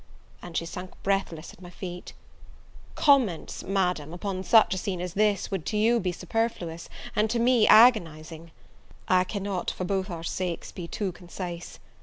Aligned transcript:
and 0.41 0.57
she 0.57 0.65
sunk 0.65 0.89
breathless 1.03 1.53
at 1.53 1.61
my 1.61 1.69
feet. 1.69 2.13
Comments, 2.95 3.63
Madam, 3.63 4.13
upon 4.15 4.43
such 4.43 4.73
a 4.73 4.77
scene 4.79 4.99
as 4.99 5.13
this, 5.13 5.51
would 5.51 5.63
to 5.63 5.77
you 5.77 5.99
be 5.99 6.11
superfluous, 6.11 6.89
and 7.15 7.29
to 7.29 7.37
me 7.37 7.67
agonizing: 7.67 8.49
I 9.07 9.23
cannot, 9.23 9.69
for 9.69 9.83
both 9.83 10.09
our 10.09 10.23
sakes, 10.23 10.71
be 10.71 10.87
too 10.87 11.11
concise. 11.11 11.77